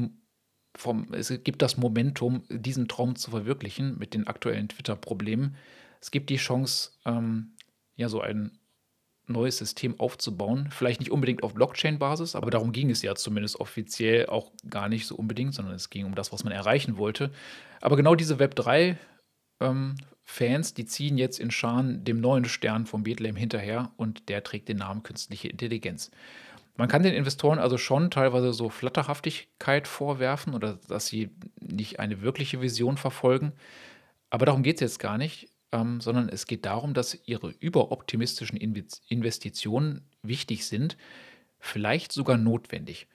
vom, 0.75 1.13
es 1.13 1.31
gibt 1.43 1.61
das 1.61 1.77
Momentum, 1.77 2.43
diesen 2.49 2.87
Traum 2.87 3.15
zu 3.15 3.31
verwirklichen 3.31 3.97
mit 3.97 4.13
den 4.13 4.27
aktuellen 4.27 4.69
Twitter-Problemen. 4.69 5.55
Es 6.01 6.11
gibt 6.11 6.29
die 6.29 6.37
Chance, 6.37 6.91
ähm, 7.05 7.53
ja, 7.95 8.09
so 8.09 8.21
ein 8.21 8.57
neues 9.27 9.57
System 9.57 9.99
aufzubauen. 9.99 10.69
Vielleicht 10.71 10.99
nicht 10.99 11.11
unbedingt 11.11 11.43
auf 11.43 11.53
Blockchain-Basis, 11.53 12.35
aber 12.35 12.51
darum 12.51 12.71
ging 12.71 12.89
es 12.89 13.01
ja 13.01 13.15
zumindest 13.15 13.59
offiziell 13.59 14.25
auch 14.25 14.51
gar 14.69 14.89
nicht 14.89 15.07
so 15.07 15.15
unbedingt, 15.15 15.53
sondern 15.53 15.75
es 15.75 15.89
ging 15.89 16.05
um 16.05 16.15
das, 16.15 16.33
was 16.33 16.43
man 16.43 16.51
erreichen 16.51 16.97
wollte. 16.97 17.31
Aber 17.79 17.95
genau 17.95 18.15
diese 18.15 18.35
Web3 18.35 18.97
ähm, 19.61 19.95
Fans, 20.23 20.73
die 20.73 20.85
ziehen 20.85 21.17
jetzt 21.17 21.39
in 21.39 21.51
Scharen 21.51 22.03
dem 22.03 22.21
neuen 22.21 22.45
Stern 22.45 22.85
von 22.85 23.03
Bethlehem 23.03 23.35
hinterher 23.35 23.91
und 23.97 24.29
der 24.29 24.43
trägt 24.43 24.69
den 24.69 24.77
Namen 24.77 25.03
künstliche 25.03 25.49
Intelligenz. 25.49 26.11
Man 26.75 26.87
kann 26.87 27.03
den 27.03 27.13
Investoren 27.13 27.59
also 27.59 27.77
schon 27.77 28.09
teilweise 28.09 28.51
so 28.51 28.69
Flatterhaftigkeit 28.69 29.87
vorwerfen 29.87 30.53
oder 30.55 30.79
dass 30.87 31.07
sie 31.07 31.29
nicht 31.59 31.99
eine 31.99 32.21
wirkliche 32.21 32.61
Vision 32.61 32.97
verfolgen. 32.97 33.53
Aber 34.29 34.45
darum 34.47 34.63
geht 34.63 34.77
es 34.77 34.81
jetzt 34.81 34.99
gar 34.99 35.17
nicht 35.17 35.53
ähm, 35.73 35.99
sondern 35.99 36.29
es 36.29 36.45
geht 36.45 36.65
darum, 36.65 36.93
dass 36.93 37.19
ihre 37.25 37.49
überoptimistischen 37.59 38.57
Investitionen 38.57 40.07
wichtig 40.21 40.67
sind, 40.67 40.95
vielleicht 41.59 42.11
sogar 42.11 42.37
notwendig. 42.37 43.07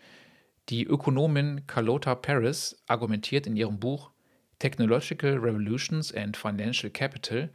Die 0.69 0.85
Ökonomin 0.85 1.67
Carlota 1.67 2.15
Paris 2.17 2.83
argumentiert 2.89 3.47
in 3.47 3.57
ihrem 3.57 3.79
Buch 3.79 4.11
Technological 4.59 5.39
Revolutions 5.39 6.13
and 6.13 6.37
Financial 6.37 6.91
Capital, 6.91 7.51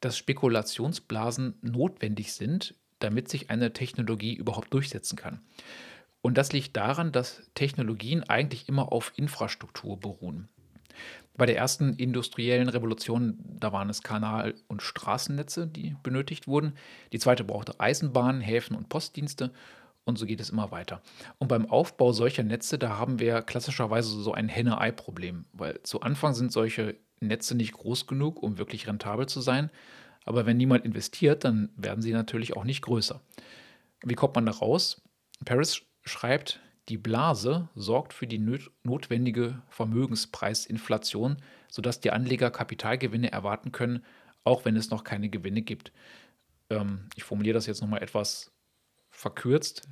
dass 0.00 0.18
Spekulationsblasen 0.18 1.54
notwendig 1.62 2.32
sind, 2.32 2.74
damit 3.00 3.28
sich 3.28 3.50
eine 3.50 3.72
Technologie 3.72 4.34
überhaupt 4.34 4.72
durchsetzen 4.72 5.16
kann. 5.16 5.40
Und 6.22 6.38
das 6.38 6.52
liegt 6.52 6.76
daran, 6.76 7.12
dass 7.12 7.42
Technologien 7.54 8.24
eigentlich 8.24 8.68
immer 8.68 8.92
auf 8.92 9.12
Infrastruktur 9.16 9.98
beruhen. 9.98 10.48
Bei 11.36 11.46
der 11.46 11.56
ersten 11.56 11.94
industriellen 11.94 12.68
Revolution, 12.68 13.38
da 13.58 13.72
waren 13.72 13.88
es 13.88 14.02
Kanal- 14.02 14.54
und 14.68 14.82
Straßennetze, 14.82 15.66
die 15.66 15.96
benötigt 16.02 16.46
wurden. 16.46 16.74
Die 17.12 17.18
zweite 17.18 17.44
brauchte 17.44 17.80
Eisenbahnen, 17.80 18.42
Häfen 18.42 18.76
und 18.76 18.88
Postdienste. 18.88 19.52
Und 20.04 20.18
so 20.18 20.26
geht 20.26 20.40
es 20.40 20.50
immer 20.50 20.70
weiter. 20.70 21.02
Und 21.38 21.48
beim 21.48 21.70
Aufbau 21.70 22.12
solcher 22.12 22.42
Netze, 22.42 22.78
da 22.78 22.98
haben 22.98 23.20
wir 23.20 23.42
klassischerweise 23.42 24.20
so 24.20 24.32
ein 24.32 24.48
Henne-Ei-Problem, 24.48 25.46
weil 25.52 25.82
zu 25.82 26.00
Anfang 26.00 26.34
sind 26.34 26.52
solche 26.52 26.96
Netze 27.20 27.54
nicht 27.54 27.72
groß 27.72 28.06
genug, 28.06 28.42
um 28.42 28.58
wirklich 28.58 28.86
rentabel 28.86 29.26
zu 29.26 29.40
sein. 29.40 29.70
Aber 30.24 30.46
wenn 30.46 30.56
niemand 30.56 30.84
investiert, 30.84 31.44
dann 31.44 31.70
werden 31.76 32.02
sie 32.02 32.12
natürlich 32.12 32.56
auch 32.56 32.64
nicht 32.64 32.82
größer. 32.82 33.20
Wie 34.04 34.14
kommt 34.14 34.34
man 34.34 34.46
da 34.46 34.52
raus? 34.52 35.02
Paris 35.44 35.82
schreibt, 36.04 36.60
die 36.88 36.98
Blase 36.98 37.68
sorgt 37.74 38.12
für 38.12 38.26
die 38.26 38.38
notwendige 38.82 39.62
Vermögenspreisinflation, 39.68 41.36
sodass 41.68 42.00
die 42.00 42.10
Anleger 42.10 42.50
Kapitalgewinne 42.50 43.30
erwarten 43.30 43.72
können, 43.72 44.04
auch 44.44 44.64
wenn 44.64 44.76
es 44.76 44.90
noch 44.90 45.04
keine 45.04 45.28
Gewinne 45.28 45.62
gibt. 45.62 45.92
Ähm, 46.68 47.08
ich 47.14 47.24
formuliere 47.24 47.54
das 47.54 47.66
jetzt 47.66 47.80
nochmal 47.80 48.02
etwas 48.02 48.52
verkürzt. 49.10 49.88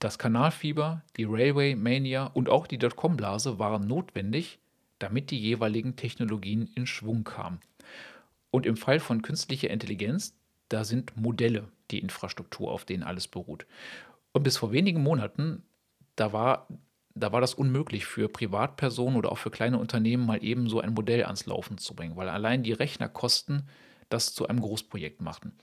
Das 0.00 0.18
Kanalfieber, 0.18 1.02
die 1.16 1.24
Railway 1.24 1.76
Mania 1.76 2.26
und 2.26 2.50
auch 2.50 2.66
die 2.66 2.78
Dotcom-Blase 2.78 3.58
waren 3.58 3.86
notwendig, 3.86 4.58
damit 4.98 5.30
die 5.30 5.40
jeweiligen 5.40 5.96
Technologien 5.96 6.66
in 6.74 6.86
Schwung 6.86 7.24
kamen. 7.24 7.60
Und 8.54 8.66
im 8.66 8.76
Fall 8.76 9.00
von 9.00 9.20
künstlicher 9.20 9.68
Intelligenz, 9.68 10.32
da 10.68 10.84
sind 10.84 11.16
Modelle 11.16 11.72
die 11.90 11.98
Infrastruktur, 11.98 12.70
auf 12.70 12.84
denen 12.84 13.02
alles 13.02 13.26
beruht. 13.26 13.66
Und 14.30 14.44
bis 14.44 14.58
vor 14.58 14.70
wenigen 14.70 15.02
Monaten, 15.02 15.64
da 16.14 16.32
war, 16.32 16.68
da 17.16 17.32
war 17.32 17.40
das 17.40 17.54
unmöglich 17.54 18.06
für 18.06 18.28
Privatpersonen 18.28 19.18
oder 19.18 19.32
auch 19.32 19.38
für 19.38 19.50
kleine 19.50 19.76
Unternehmen 19.76 20.24
mal 20.24 20.44
eben 20.44 20.68
so 20.68 20.78
ein 20.78 20.94
Modell 20.94 21.24
ans 21.24 21.46
Laufen 21.46 21.78
zu 21.78 21.96
bringen, 21.96 22.14
weil 22.14 22.28
allein 22.28 22.62
die 22.62 22.72
Rechnerkosten 22.72 23.68
das 24.08 24.32
zu 24.34 24.46
einem 24.46 24.60
Großprojekt 24.60 25.20
machten. 25.20 25.58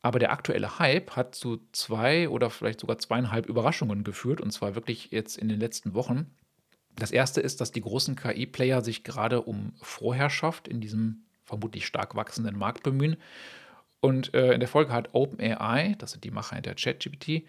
Aber 0.00 0.18
der 0.18 0.32
aktuelle 0.32 0.78
Hype 0.78 1.16
hat 1.16 1.34
zu 1.34 1.60
zwei 1.72 2.30
oder 2.30 2.48
vielleicht 2.48 2.80
sogar 2.80 2.96
zweieinhalb 2.96 3.44
Überraschungen 3.44 4.04
geführt, 4.04 4.40
und 4.40 4.52
zwar 4.52 4.74
wirklich 4.74 5.10
jetzt 5.10 5.36
in 5.36 5.50
den 5.50 5.60
letzten 5.60 5.92
Wochen. 5.92 6.34
Das 6.94 7.10
erste 7.10 7.42
ist, 7.42 7.60
dass 7.60 7.72
die 7.72 7.82
großen 7.82 8.16
KI-Player 8.16 8.82
sich 8.82 9.04
gerade 9.04 9.42
um 9.42 9.74
Vorherrschaft 9.82 10.66
in 10.66 10.80
diesem 10.80 11.25
vermutlich 11.46 11.86
stark 11.86 12.14
wachsenden 12.14 12.58
Markt 12.58 12.82
bemühen. 12.82 13.16
Und 14.00 14.34
äh, 14.34 14.52
in 14.52 14.60
der 14.60 14.68
Folge 14.68 14.92
hat 14.92 15.14
OpenAI, 15.14 15.94
das 15.98 16.12
sind 16.12 16.24
die 16.24 16.30
Macher 16.30 16.56
hinter 16.56 16.74
ChatGPT, 16.74 17.46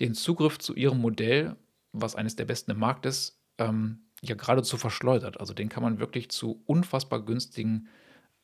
den 0.00 0.14
Zugriff 0.14 0.58
zu 0.58 0.74
ihrem 0.74 1.00
Modell, 1.00 1.56
was 1.92 2.16
eines 2.16 2.36
der 2.36 2.46
besten 2.46 2.70
im 2.70 2.78
Markt 2.78 3.04
ist, 3.04 3.38
ähm, 3.58 4.00
ja 4.22 4.34
geradezu 4.34 4.76
verschleudert. 4.76 5.38
Also 5.38 5.52
den 5.52 5.68
kann 5.68 5.82
man 5.82 5.98
wirklich 5.98 6.30
zu 6.30 6.62
unfassbar 6.66 7.20
günstigen 7.20 7.88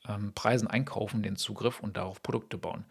ähm, 0.07 0.33
Preisen 0.33 0.67
einkaufen, 0.67 1.23
den 1.23 1.35
Zugriff 1.35 1.79
und 1.79 1.97
darauf 1.97 2.21
Produkte 2.21 2.57
bauen. 2.57 2.85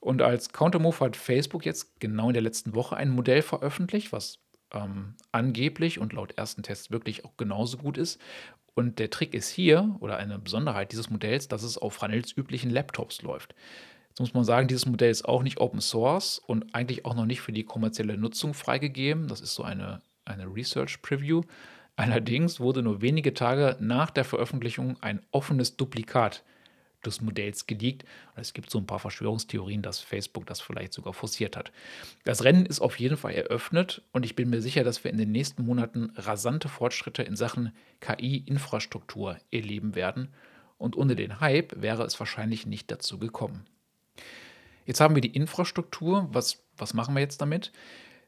Und 0.00 0.22
als 0.22 0.50
Countermove 0.52 1.00
hat 1.00 1.16
Facebook 1.16 1.64
jetzt 1.64 1.98
genau 2.00 2.28
in 2.28 2.34
der 2.34 2.42
letzten 2.42 2.74
Woche 2.74 2.96
ein 2.96 3.10
Modell 3.10 3.42
veröffentlicht, 3.42 4.12
was 4.12 4.38
ähm, 4.72 5.14
angeblich 5.32 5.98
und 5.98 6.12
laut 6.12 6.32
ersten 6.32 6.62
Tests 6.62 6.90
wirklich 6.90 7.24
auch 7.24 7.36
genauso 7.36 7.78
gut 7.78 7.98
ist. 7.98 8.20
Und 8.76 8.98
der 8.98 9.08
Trick 9.08 9.32
ist 9.32 9.48
hier, 9.48 9.96
oder 10.00 10.18
eine 10.18 10.38
Besonderheit 10.38 10.92
dieses 10.92 11.08
Modells, 11.08 11.48
dass 11.48 11.62
es 11.62 11.78
auf 11.78 12.02
handelsüblichen 12.02 12.68
Laptops 12.70 13.22
läuft. 13.22 13.54
Jetzt 14.10 14.20
muss 14.20 14.34
man 14.34 14.44
sagen, 14.44 14.68
dieses 14.68 14.84
Modell 14.84 15.10
ist 15.10 15.24
auch 15.24 15.42
nicht 15.42 15.60
Open 15.60 15.80
Source 15.80 16.38
und 16.38 16.74
eigentlich 16.74 17.06
auch 17.06 17.14
noch 17.14 17.24
nicht 17.24 17.40
für 17.40 17.52
die 17.52 17.64
kommerzielle 17.64 18.18
Nutzung 18.18 18.52
freigegeben. 18.52 19.28
Das 19.28 19.40
ist 19.40 19.54
so 19.54 19.62
eine, 19.62 20.02
eine 20.26 20.44
Research 20.44 21.00
Preview. 21.00 21.40
Allerdings 21.96 22.60
wurde 22.60 22.82
nur 22.82 23.00
wenige 23.00 23.32
Tage 23.32 23.78
nach 23.80 24.10
der 24.10 24.24
Veröffentlichung 24.24 24.98
ein 25.00 25.24
offenes 25.30 25.78
Duplikat 25.78 26.44
des 27.06 27.20
Modells 27.20 27.66
geleakt. 27.66 28.04
Und 28.34 28.42
es 28.42 28.52
gibt 28.52 28.70
so 28.70 28.78
ein 28.78 28.86
paar 28.86 28.98
Verschwörungstheorien, 28.98 29.82
dass 29.82 30.00
Facebook 30.00 30.46
das 30.46 30.60
vielleicht 30.60 30.92
sogar 30.92 31.12
forciert 31.12 31.56
hat. 31.56 31.72
Das 32.24 32.44
Rennen 32.44 32.66
ist 32.66 32.80
auf 32.80 32.98
jeden 32.98 33.16
Fall 33.16 33.32
eröffnet 33.32 34.02
und 34.12 34.24
ich 34.24 34.36
bin 34.36 34.50
mir 34.50 34.60
sicher, 34.60 34.84
dass 34.84 35.04
wir 35.04 35.10
in 35.10 35.18
den 35.18 35.32
nächsten 35.32 35.64
Monaten 35.64 36.12
rasante 36.16 36.68
Fortschritte 36.68 37.22
in 37.22 37.36
Sachen 37.36 37.72
KI-Infrastruktur 38.00 39.36
erleben 39.50 39.94
werden. 39.94 40.28
Und 40.78 40.96
ohne 40.96 41.16
den 41.16 41.40
Hype 41.40 41.80
wäre 41.80 42.04
es 42.04 42.18
wahrscheinlich 42.20 42.66
nicht 42.66 42.90
dazu 42.90 43.18
gekommen. 43.18 43.64
Jetzt 44.84 45.00
haben 45.00 45.14
wir 45.14 45.22
die 45.22 45.34
Infrastruktur. 45.34 46.28
Was, 46.32 46.64
was 46.76 46.94
machen 46.94 47.14
wir 47.14 47.20
jetzt 47.20 47.40
damit? 47.40 47.72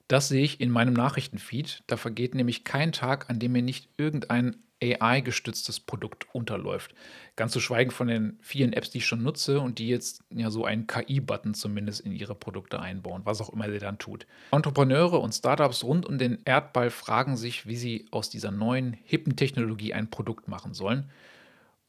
Das 0.09 0.29
sehe 0.29 0.43
ich 0.43 0.61
in 0.61 0.71
meinem 0.71 0.95
Nachrichtenfeed. 0.95 1.83
Da 1.87 1.97
vergeht 1.97 2.35
nämlich 2.35 2.65
kein 2.65 2.93
Tag, 2.93 3.29
an 3.29 3.39
dem 3.39 3.53
mir 3.53 3.63
nicht 3.63 3.89
irgendein 3.99 4.57
AI-gestütztes 4.83 5.81
Produkt 5.81 6.27
unterläuft. 6.33 6.95
Ganz 7.37 7.53
zu 7.53 7.61
schweigen 7.61 7.91
von 7.91 8.09
den 8.09 8.39
vielen 8.41 8.73
Apps, 8.73 8.91
die 8.91 8.99
ich 8.99 9.07
schon 9.07 9.23
nutze 9.23 9.61
und 9.61 9.79
die 9.79 9.89
jetzt 9.89 10.23
ja 10.31 10.51
so 10.51 10.65
einen 10.65 10.87
KI-Button 10.87 11.55
zumindest 11.55 12.01
in 12.01 12.13
ihre 12.13 12.35
Produkte 12.35 12.81
einbauen, 12.81 13.23
was 13.25 13.41
auch 13.41 13.51
immer 13.51 13.71
sie 13.71 13.79
dann 13.79 13.99
tut. 13.99 14.27
Entrepreneure 14.53 15.21
und 15.21 15.33
Startups 15.35 15.85
rund 15.85 16.07
um 16.07 16.19
den 16.19 16.39
Erdball 16.45 16.91
fragen 16.91 17.37
sich, 17.37 17.67
wie 17.67 17.77
sie 17.77 18.07
aus 18.11 18.31
dieser 18.31 18.51
neuen, 18.51 18.97
hippen 19.05 19.37
Technologie 19.37 19.95
ein 19.95 20.11
Produkt 20.11 20.49
machen 20.49 20.75
sollen. 20.75 21.11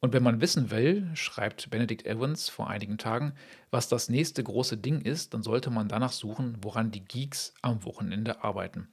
Und 0.01 0.13
wenn 0.13 0.23
man 0.23 0.39
wissen 0.39 0.71
will, 0.71 1.09
schreibt 1.13 1.69
Benedict 1.69 2.05
Evans 2.05 2.47
vor 2.47 2.69
einigen 2.69 2.97
Tagen, 2.97 3.33
was 3.69 3.89
das 3.89 4.07
nächste 4.07 4.43
große 4.43 4.77
Ding 4.77 5.01
ist, 5.01 5.33
dann 5.33 5.43
sollte 5.43 5.69
man 5.71 5.89
danach 5.89 6.13
suchen, 6.13 6.57
woran 6.61 6.91
die 6.91 7.03
Geeks 7.03 7.53
am 7.61 7.83
Wochenende 7.83 8.43
arbeiten. 8.43 8.87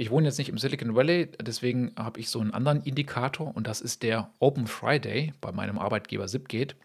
Ich 0.00 0.12
wohne 0.12 0.28
jetzt 0.28 0.38
nicht 0.38 0.48
im 0.48 0.58
Silicon 0.58 0.94
Valley, 0.94 1.28
deswegen 1.40 1.92
habe 1.98 2.20
ich 2.20 2.30
so 2.30 2.38
einen 2.38 2.54
anderen 2.54 2.84
Indikator 2.84 3.56
und 3.56 3.66
das 3.66 3.80
ist 3.80 4.04
der 4.04 4.30
Open 4.38 4.68
Friday 4.68 5.34
bei 5.40 5.50
meinem 5.50 5.76
Arbeitgeber 5.76 6.28
Zipgate. 6.28 6.76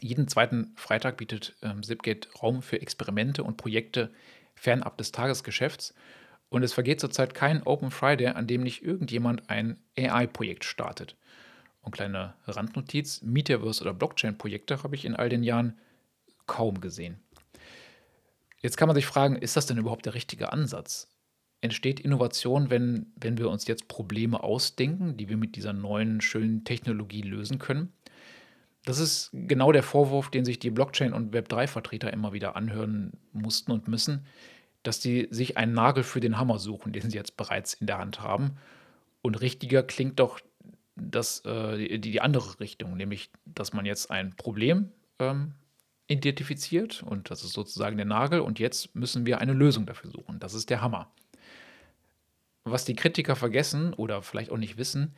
Jeden 0.00 0.28
zweiten 0.28 0.72
Freitag 0.74 1.18
bietet 1.18 1.56
ähm, 1.60 1.82
Zipgate 1.82 2.26
Raum 2.42 2.62
für 2.62 2.80
Experimente 2.80 3.44
und 3.44 3.58
Projekte 3.58 4.10
fernab 4.54 4.96
des 4.96 5.12
Tagesgeschäfts. 5.12 5.92
Und 6.48 6.62
es 6.62 6.72
vergeht 6.72 7.00
zurzeit 7.00 7.34
kein 7.34 7.62
Open 7.64 7.90
Friday, 7.90 8.28
an 8.28 8.46
dem 8.46 8.62
nicht 8.62 8.82
irgendjemand 8.82 9.50
ein 9.50 9.76
AI-Projekt 9.98 10.64
startet. 10.64 11.16
Und 11.82 11.92
kleine 11.92 12.32
Randnotiz: 12.46 13.20
Metaverse 13.20 13.82
oder 13.82 13.92
Blockchain-Projekte 13.92 14.82
habe 14.82 14.94
ich 14.94 15.04
in 15.04 15.14
all 15.14 15.28
den 15.28 15.42
Jahren 15.42 15.78
kaum 16.46 16.80
gesehen. 16.80 17.20
Jetzt 18.62 18.78
kann 18.78 18.88
man 18.88 18.96
sich 18.96 19.04
fragen, 19.04 19.36
ist 19.36 19.54
das 19.54 19.66
denn 19.66 19.76
überhaupt 19.76 20.06
der 20.06 20.14
richtige 20.14 20.50
Ansatz? 20.50 21.08
Entsteht 21.60 22.00
Innovation, 22.00 22.70
wenn, 22.70 23.06
wenn 23.16 23.38
wir 23.38 23.48
uns 23.50 23.66
jetzt 23.66 23.88
Probleme 23.88 24.42
ausdenken, 24.42 25.16
die 25.16 25.28
wir 25.28 25.36
mit 25.36 25.56
dieser 25.56 25.72
neuen, 25.72 26.20
schönen 26.20 26.64
Technologie 26.64 27.22
lösen 27.22 27.58
können. 27.58 27.92
Das 28.84 28.98
ist 28.98 29.30
genau 29.32 29.72
der 29.72 29.82
Vorwurf, 29.82 30.30
den 30.30 30.44
sich 30.44 30.58
die 30.58 30.70
Blockchain- 30.70 31.12
und 31.12 31.34
Web3-Vertreter 31.34 32.12
immer 32.12 32.32
wieder 32.32 32.56
anhören 32.56 33.12
mussten 33.32 33.72
und 33.72 33.88
müssen, 33.88 34.24
dass 34.82 35.02
sie 35.02 35.28
sich 35.30 35.56
einen 35.56 35.74
Nagel 35.74 36.04
für 36.04 36.20
den 36.20 36.38
Hammer 36.38 36.58
suchen, 36.58 36.92
den 36.92 37.10
sie 37.10 37.16
jetzt 37.16 37.36
bereits 37.36 37.74
in 37.74 37.86
der 37.86 37.98
Hand 37.98 38.20
haben. 38.20 38.56
Und 39.20 39.40
richtiger 39.40 39.82
klingt 39.82 40.20
doch 40.20 40.40
das, 40.94 41.44
äh, 41.44 41.98
die, 41.98 42.00
die 42.00 42.20
andere 42.20 42.60
Richtung, 42.60 42.96
nämlich, 42.96 43.30
dass 43.44 43.72
man 43.72 43.84
jetzt 43.84 44.10
ein 44.10 44.36
Problem 44.36 44.90
ähm, 45.18 45.54
identifiziert 46.06 47.02
und 47.02 47.30
das 47.30 47.44
ist 47.44 47.52
sozusagen 47.52 47.96
der 47.96 48.06
Nagel 48.06 48.40
und 48.40 48.58
jetzt 48.58 48.94
müssen 48.94 49.26
wir 49.26 49.38
eine 49.40 49.52
Lösung 49.52 49.86
dafür 49.86 50.10
suchen. 50.10 50.38
Das 50.40 50.54
ist 50.54 50.70
der 50.70 50.80
Hammer. 50.80 51.10
Was 52.70 52.84
die 52.84 52.96
Kritiker 52.96 53.36
vergessen 53.36 53.94
oder 53.94 54.22
vielleicht 54.22 54.50
auch 54.50 54.56
nicht 54.56 54.78
wissen, 54.78 55.14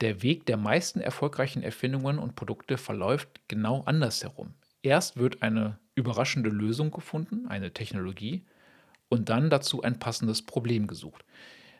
der 0.00 0.22
Weg 0.22 0.46
der 0.46 0.56
meisten 0.56 1.00
erfolgreichen 1.00 1.62
Erfindungen 1.62 2.18
und 2.18 2.36
Produkte 2.36 2.76
verläuft 2.76 3.40
genau 3.48 3.82
andersherum. 3.82 4.54
Erst 4.82 5.16
wird 5.16 5.42
eine 5.42 5.78
überraschende 5.94 6.50
Lösung 6.50 6.90
gefunden, 6.90 7.46
eine 7.48 7.72
Technologie, 7.72 8.44
und 9.08 9.28
dann 9.28 9.50
dazu 9.50 9.82
ein 9.82 9.98
passendes 9.98 10.42
Problem 10.42 10.86
gesucht. 10.86 11.24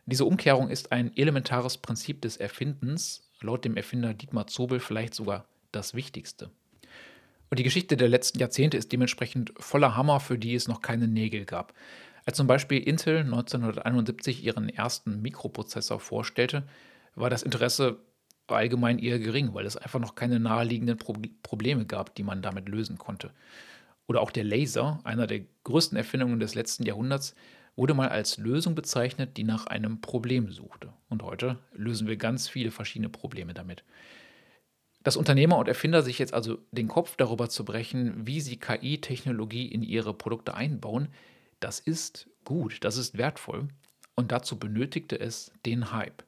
Diese 0.06 0.24
Umkehrung 0.24 0.70
ist 0.70 0.92
ein 0.92 1.16
elementares 1.16 1.78
Prinzip 1.78 2.22
des 2.22 2.36
Erfindens, 2.36 3.28
laut 3.40 3.64
dem 3.64 3.76
Erfinder 3.76 4.14
Dietmar 4.14 4.46
Zobel 4.46 4.80
vielleicht 4.80 5.14
sogar 5.14 5.46
das 5.72 5.94
Wichtigste. 5.94 6.50
Und 7.50 7.58
die 7.58 7.64
Geschichte 7.64 7.96
der 7.96 8.08
letzten 8.08 8.38
Jahrzehnte 8.38 8.76
ist 8.76 8.92
dementsprechend 8.92 9.52
voller 9.58 9.96
Hammer, 9.96 10.20
für 10.20 10.38
die 10.38 10.54
es 10.54 10.68
noch 10.68 10.80
keine 10.80 11.08
Nägel 11.08 11.44
gab. 11.44 11.74
Als 12.26 12.36
zum 12.36 12.48
Beispiel 12.48 12.82
Intel 12.82 13.18
1971 13.20 14.44
ihren 14.44 14.68
ersten 14.68 15.22
Mikroprozessor 15.22 16.00
vorstellte, 16.00 16.64
war 17.14 17.30
das 17.30 17.44
Interesse 17.44 18.00
allgemein 18.48 18.98
eher 18.98 19.20
gering, 19.20 19.54
weil 19.54 19.64
es 19.64 19.76
einfach 19.76 20.00
noch 20.00 20.16
keine 20.16 20.40
naheliegenden 20.40 20.98
Pro 20.98 21.14
Probleme 21.42 21.86
gab, 21.86 22.14
die 22.16 22.24
man 22.24 22.42
damit 22.42 22.68
lösen 22.68 22.98
konnte. 22.98 23.30
Oder 24.08 24.20
auch 24.20 24.32
der 24.32 24.44
Laser, 24.44 25.00
einer 25.04 25.26
der 25.26 25.42
größten 25.64 25.96
Erfindungen 25.96 26.40
des 26.40 26.54
letzten 26.54 26.84
Jahrhunderts, 26.84 27.34
wurde 27.76 27.94
mal 27.94 28.08
als 28.08 28.38
Lösung 28.38 28.74
bezeichnet, 28.74 29.36
die 29.36 29.44
nach 29.44 29.66
einem 29.66 30.00
Problem 30.00 30.50
suchte. 30.50 30.92
Und 31.08 31.22
heute 31.22 31.58
lösen 31.72 32.08
wir 32.08 32.16
ganz 32.16 32.48
viele 32.48 32.70
verschiedene 32.70 33.08
Probleme 33.08 33.54
damit. 33.54 33.84
Dass 35.02 35.16
Unternehmer 35.16 35.58
und 35.58 35.68
Erfinder 35.68 36.02
sich 36.02 36.18
jetzt 36.18 36.34
also 36.34 36.58
den 36.72 36.88
Kopf 36.88 37.16
darüber 37.16 37.48
zu 37.48 37.64
brechen, 37.64 38.26
wie 38.26 38.40
sie 38.40 38.56
KI-Technologie 38.56 39.66
in 39.66 39.82
ihre 39.82 40.14
Produkte 40.14 40.54
einbauen, 40.54 41.08
das 41.60 41.80
ist 41.80 42.28
gut, 42.44 42.84
das 42.84 42.96
ist 42.96 43.18
wertvoll 43.18 43.68
und 44.14 44.32
dazu 44.32 44.58
benötigte 44.58 45.18
es 45.18 45.52
den 45.64 45.92
Hype. 45.92 46.24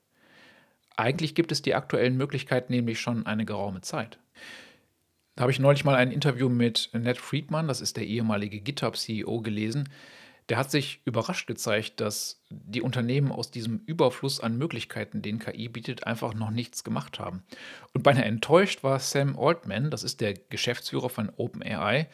Eigentlich 0.96 1.34
gibt 1.34 1.52
es 1.52 1.62
die 1.62 1.74
aktuellen 1.74 2.16
Möglichkeiten 2.16 2.72
nämlich 2.72 3.00
schon 3.00 3.26
eine 3.26 3.44
geraume 3.44 3.80
Zeit. 3.80 4.18
Da 5.36 5.42
habe 5.42 5.52
ich 5.52 5.60
neulich 5.60 5.84
mal 5.84 5.94
ein 5.94 6.10
Interview 6.10 6.48
mit 6.48 6.90
Ned 6.92 7.18
Friedman, 7.18 7.68
das 7.68 7.80
ist 7.80 7.96
der 7.96 8.04
ehemalige 8.04 8.60
GitHub-CEO, 8.60 9.40
gelesen. 9.40 9.88
Der 10.48 10.56
hat 10.56 10.72
sich 10.72 11.00
überrascht 11.04 11.46
gezeigt, 11.46 12.00
dass 12.00 12.42
die 12.50 12.82
Unternehmen 12.82 13.30
aus 13.30 13.52
diesem 13.52 13.80
Überfluss 13.86 14.40
an 14.40 14.58
Möglichkeiten, 14.58 15.22
den 15.22 15.38
KI 15.38 15.68
bietet, 15.68 16.08
einfach 16.08 16.34
noch 16.34 16.50
nichts 16.50 16.82
gemacht 16.82 17.20
haben. 17.20 17.44
Und 17.92 18.02
beinahe 18.02 18.24
enttäuscht 18.24 18.82
war 18.82 18.98
Sam 18.98 19.38
Altman, 19.38 19.90
das 19.90 20.02
ist 20.02 20.20
der 20.20 20.34
Geschäftsführer 20.34 21.10
von 21.10 21.30
OpenAI, 21.36 22.08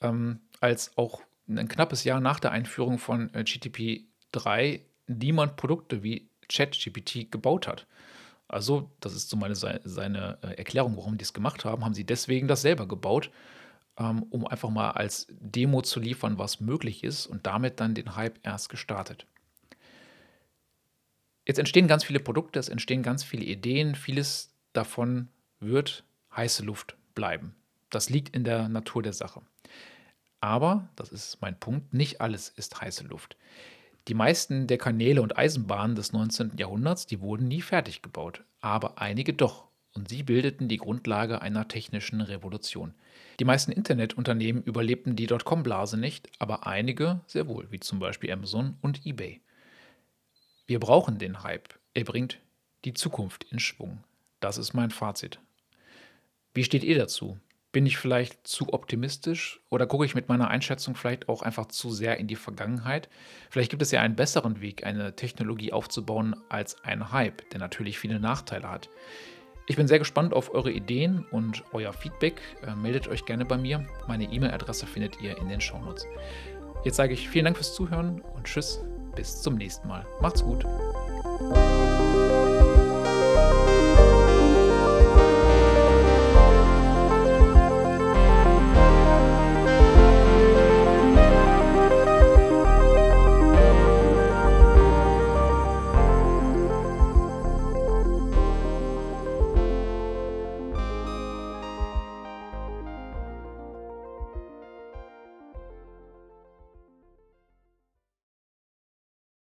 ähm, 0.00 0.40
als 0.60 0.96
auch 0.96 1.20
ein 1.48 1.68
knappes 1.68 2.04
Jahr 2.04 2.20
nach 2.20 2.40
der 2.40 2.52
Einführung 2.52 2.98
von 2.98 3.32
äh, 3.34 3.44
GTP 3.44 4.06
3 4.32 4.80
niemand 5.06 5.56
Produkte 5.56 6.02
wie 6.02 6.28
ChatGPT 6.48 7.30
gebaut 7.30 7.66
hat. 7.66 7.86
Also, 8.48 8.90
das 9.00 9.14
ist 9.14 9.28
so 9.28 9.36
meine, 9.36 9.54
seine 9.54 10.38
äh, 10.42 10.54
Erklärung, 10.54 10.96
warum 10.96 11.18
die 11.18 11.24
es 11.24 11.32
gemacht 11.32 11.64
haben. 11.64 11.84
Haben 11.84 11.94
sie 11.94 12.04
deswegen 12.04 12.46
das 12.46 12.62
selber 12.62 12.86
gebaut, 12.86 13.30
ähm, 13.98 14.22
um 14.30 14.46
einfach 14.46 14.70
mal 14.70 14.92
als 14.92 15.26
Demo 15.30 15.82
zu 15.82 16.00
liefern, 16.00 16.38
was 16.38 16.60
möglich 16.60 17.02
ist 17.02 17.26
und 17.26 17.46
damit 17.46 17.80
dann 17.80 17.94
den 17.94 18.14
Hype 18.14 18.38
erst 18.44 18.68
gestartet. 18.68 19.26
Jetzt 21.44 21.58
entstehen 21.58 21.88
ganz 21.88 22.04
viele 22.04 22.20
Produkte, 22.20 22.58
es 22.58 22.68
entstehen 22.68 23.02
ganz 23.02 23.22
viele 23.22 23.44
Ideen. 23.44 23.94
Vieles 23.94 24.52
davon 24.72 25.28
wird 25.60 26.04
heiße 26.34 26.64
Luft 26.64 26.96
bleiben. 27.14 27.54
Das 27.90 28.10
liegt 28.10 28.34
in 28.34 28.44
der 28.44 28.68
Natur 28.68 29.02
der 29.02 29.12
Sache. 29.12 29.42
Aber, 30.46 30.88
das 30.94 31.08
ist 31.08 31.42
mein 31.42 31.58
Punkt, 31.58 31.92
nicht 31.92 32.20
alles 32.20 32.50
ist 32.50 32.80
heiße 32.80 33.02
Luft. 33.08 33.36
Die 34.06 34.14
meisten 34.14 34.68
der 34.68 34.78
Kanäle 34.78 35.20
und 35.20 35.36
Eisenbahnen 35.36 35.96
des 35.96 36.12
19. 36.12 36.52
Jahrhunderts, 36.56 37.04
die 37.04 37.20
wurden 37.20 37.48
nie 37.48 37.62
fertig 37.62 38.00
gebaut, 38.00 38.44
aber 38.60 39.02
einige 39.02 39.34
doch. 39.34 39.66
Und 39.92 40.08
sie 40.08 40.22
bildeten 40.22 40.68
die 40.68 40.76
Grundlage 40.76 41.42
einer 41.42 41.66
technischen 41.66 42.20
Revolution. 42.20 42.94
Die 43.40 43.44
meisten 43.44 43.72
Internetunternehmen 43.72 44.62
überlebten 44.62 45.16
die 45.16 45.26
Dotcom-Blase 45.26 45.96
nicht, 45.96 46.30
aber 46.38 46.64
einige 46.64 47.22
sehr 47.26 47.48
wohl, 47.48 47.66
wie 47.72 47.80
zum 47.80 47.98
Beispiel 47.98 48.30
Amazon 48.30 48.76
und 48.82 49.04
eBay. 49.04 49.40
Wir 50.68 50.78
brauchen 50.78 51.18
den 51.18 51.42
Hype. 51.42 51.74
Er 51.92 52.04
bringt 52.04 52.38
die 52.84 52.94
Zukunft 52.94 53.42
in 53.50 53.58
Schwung. 53.58 54.04
Das 54.38 54.58
ist 54.58 54.74
mein 54.74 54.92
Fazit. 54.92 55.40
Wie 56.54 56.62
steht 56.62 56.84
ihr 56.84 56.96
dazu? 56.96 57.36
Bin 57.76 57.84
ich 57.84 57.98
vielleicht 57.98 58.46
zu 58.46 58.72
optimistisch 58.72 59.60
oder 59.68 59.86
gucke 59.86 60.06
ich 60.06 60.14
mit 60.14 60.30
meiner 60.30 60.48
Einschätzung 60.48 60.94
vielleicht 60.94 61.28
auch 61.28 61.42
einfach 61.42 61.66
zu 61.66 61.90
sehr 61.90 62.16
in 62.16 62.26
die 62.26 62.34
Vergangenheit? 62.34 63.10
Vielleicht 63.50 63.68
gibt 63.68 63.82
es 63.82 63.90
ja 63.90 64.00
einen 64.00 64.16
besseren 64.16 64.62
Weg, 64.62 64.86
eine 64.86 65.14
Technologie 65.14 65.74
aufzubauen 65.74 66.34
als 66.48 66.82
ein 66.84 67.12
Hype, 67.12 67.50
der 67.50 67.60
natürlich 67.60 67.98
viele 67.98 68.18
Nachteile 68.18 68.70
hat. 68.70 68.88
Ich 69.66 69.76
bin 69.76 69.88
sehr 69.88 69.98
gespannt 69.98 70.32
auf 70.32 70.54
eure 70.54 70.72
Ideen 70.72 71.26
und 71.30 71.64
euer 71.74 71.92
Feedback. 71.92 72.40
Äh, 72.66 72.74
meldet 72.74 73.08
euch 73.08 73.26
gerne 73.26 73.44
bei 73.44 73.58
mir. 73.58 73.86
Meine 74.08 74.24
E-Mail-Adresse 74.24 74.86
findet 74.86 75.20
ihr 75.20 75.36
in 75.36 75.50
den 75.50 75.60
Shownotes. 75.60 76.06
Jetzt 76.82 76.96
sage 76.96 77.12
ich 77.12 77.28
vielen 77.28 77.44
Dank 77.44 77.58
fürs 77.58 77.74
Zuhören 77.74 78.22
und 78.22 78.44
tschüss, 78.44 78.80
bis 79.14 79.42
zum 79.42 79.56
nächsten 79.56 79.86
Mal. 79.86 80.06
Macht's 80.22 80.42
gut. 80.42 80.64